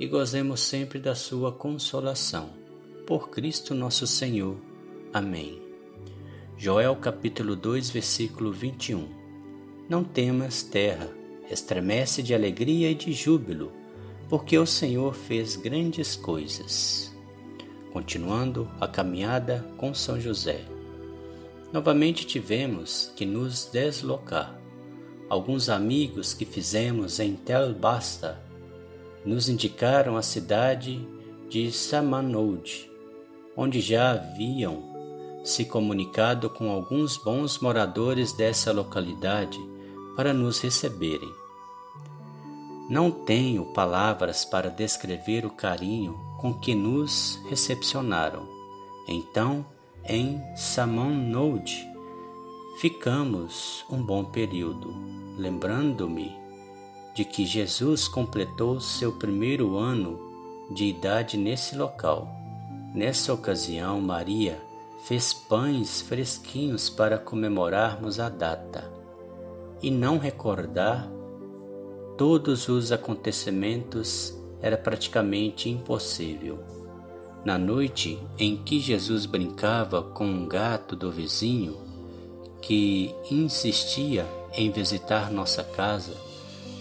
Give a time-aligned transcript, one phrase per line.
[0.00, 2.48] e gozemos sempre da sua consolação.
[3.06, 4.56] Por Cristo nosso Senhor.
[5.12, 5.60] Amém.
[6.56, 9.06] Joel capítulo 2, versículo 21.
[9.90, 11.10] Não temas, terra,
[11.50, 13.72] estremece de alegria e de júbilo,
[14.26, 17.14] porque o Senhor fez grandes coisas.
[17.92, 20.64] Continuando a caminhada com São José.
[21.74, 24.58] Novamente tivemos que nos deslocar.
[25.28, 28.49] Alguns amigos que fizemos em Tel Basta
[29.24, 31.06] nos indicaram a cidade
[31.48, 32.90] de Samanoud,
[33.56, 34.90] onde já haviam
[35.44, 39.58] se comunicado com alguns bons moradores dessa localidade
[40.16, 41.32] para nos receberem.
[42.88, 48.48] Não tenho palavras para descrever o carinho com que nos recepcionaram.
[49.08, 49.64] Então,
[50.04, 51.72] em Samanoud,
[52.80, 54.94] ficamos um bom período,
[55.36, 56.39] lembrando-me
[57.14, 60.18] de que Jesus completou seu primeiro ano
[60.70, 62.28] de idade nesse local.
[62.94, 64.60] Nessa ocasião, Maria
[65.04, 68.90] fez pães fresquinhos para comemorarmos a data
[69.82, 71.10] e não recordar
[72.16, 76.58] todos os acontecimentos era praticamente impossível.
[77.44, 81.78] Na noite em que Jesus brincava com um gato do vizinho
[82.60, 86.14] que insistia em visitar nossa casa,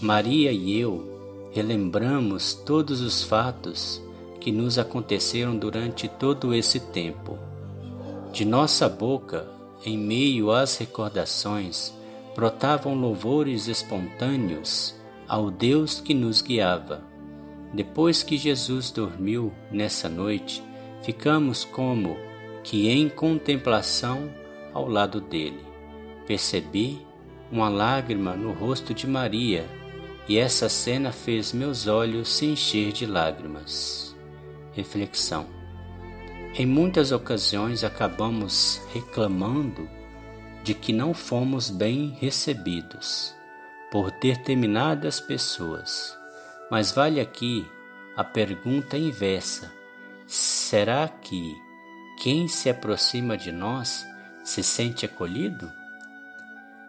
[0.00, 4.02] Maria e eu relembramos todos os fatos
[4.38, 7.38] que nos aconteceram durante todo esse tempo.
[8.30, 9.48] De nossa boca,
[9.82, 11.94] em meio às recordações,
[12.34, 14.94] brotavam louvores espontâneos
[15.26, 17.02] ao Deus que nos guiava.
[17.72, 20.62] Depois que Jesus dormiu nessa noite,
[21.00, 22.18] ficamos como
[22.62, 24.28] que em contemplação
[24.74, 25.64] ao lado dele.
[26.26, 27.00] Percebi
[27.50, 29.64] uma lágrima no rosto de Maria
[30.28, 34.16] e essa cena fez meus olhos se encher de lágrimas.
[34.72, 35.46] Reflexão:
[36.54, 39.88] Em muitas ocasiões acabamos reclamando
[40.64, 43.34] de que não fomos bem recebidos
[43.90, 46.16] por determinadas pessoas,
[46.70, 47.64] mas vale aqui
[48.16, 49.72] a pergunta inversa:
[50.26, 51.54] será que
[52.18, 54.04] quem se aproxima de nós
[54.42, 55.70] se sente acolhido?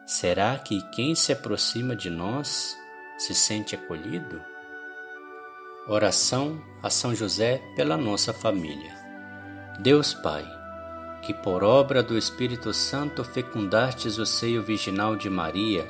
[0.08, 2.78] Será que quem se aproxima de nós
[3.18, 4.42] se sente acolhido?
[5.88, 8.94] Oração a São José pela nossa família.
[9.80, 10.46] Deus Pai,
[11.22, 15.88] que por obra do Espírito Santo fecundastes o seio virginal de Maria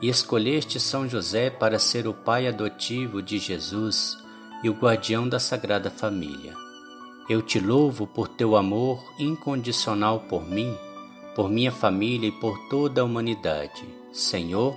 [0.00, 4.16] e escolheste São José para ser o pai adotivo de Jesus
[4.62, 6.54] e o guardião da Sagrada Família.
[7.28, 10.76] Eu te louvo por teu amor incondicional por mim,
[11.34, 13.84] por minha família e por toda a humanidade.
[14.12, 14.76] Senhor,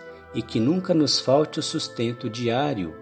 [0.33, 2.95] e que nunca nos falte o sustento diário,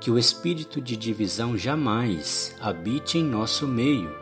[0.00, 4.14] que o espírito de divisão jamais habite em nosso meio,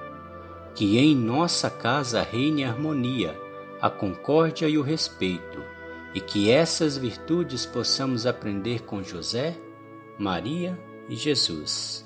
[0.75, 3.39] que em nossa casa reine a harmonia,
[3.81, 5.63] a concórdia e o respeito,
[6.15, 9.57] e que essas virtudes possamos aprender com José,
[10.19, 10.79] Maria
[11.09, 12.05] e Jesus.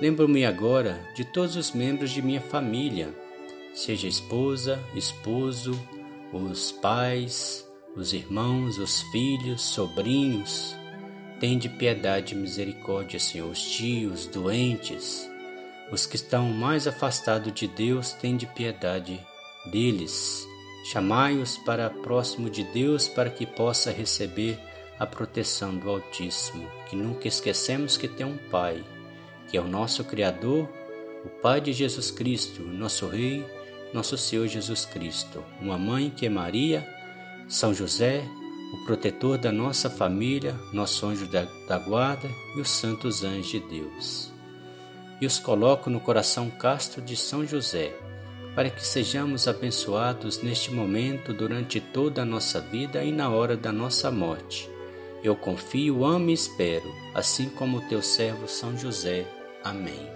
[0.00, 3.14] Lembro-me agora de todos os membros de minha família,
[3.74, 5.78] seja esposa, esposo,
[6.32, 10.76] os pais, os irmãos, os filhos, sobrinhos.
[11.40, 15.28] Tende piedade e misericórdia, Senhor, os tios, doentes,
[15.92, 19.20] os que estão mais afastados de Deus, tende piedade
[19.70, 20.46] deles.
[20.90, 24.58] Chamai-os para próximo de Deus para que possa receber
[24.98, 26.66] a proteção do Altíssimo.
[26.88, 28.82] Que nunca esquecemos que tem um Pai,
[29.48, 30.66] que é o nosso Criador,
[31.24, 33.44] o Pai de Jesus Cristo, nosso Rei,
[33.92, 35.44] nosso Senhor Jesus Cristo.
[35.60, 36.88] Uma mãe que é Maria,
[37.48, 38.24] são José,
[38.72, 44.32] o protetor da nossa família, nosso anjo da guarda e os santos anjos de Deus.
[45.20, 47.94] E os coloco no coração casto de São José,
[48.54, 53.70] para que sejamos abençoados neste momento durante toda a nossa vida e na hora da
[53.70, 54.70] nossa morte.
[55.22, 59.26] Eu confio, amo e espero, assim como o teu servo São José.
[59.62, 60.10] Amém.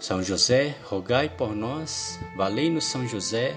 [0.00, 3.56] São José, rogai por nós, valei-nos São José,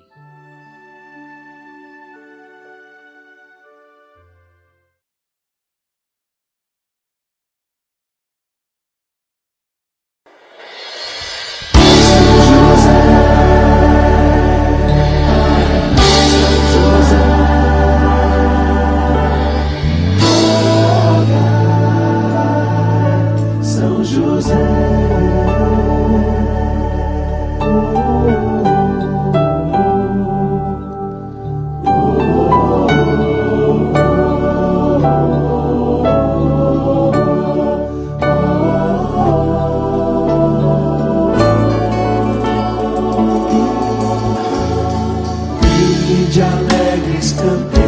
[46.33, 47.80] de alegres cantar.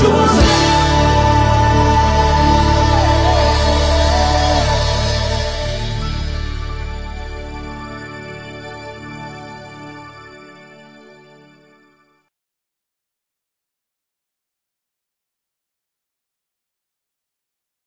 [0.00, 0.47] 就算